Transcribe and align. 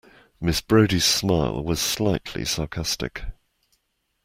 Miss 0.39 0.61
Brodie's 0.61 1.05
smile 1.05 1.63
was 1.63 1.79
slightly 1.79 2.43
sarcastic. 2.43 3.23